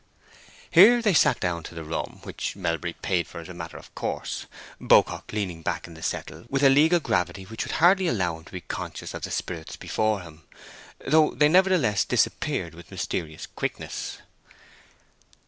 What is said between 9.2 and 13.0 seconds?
the spirits before him, though they nevertheless disappeared with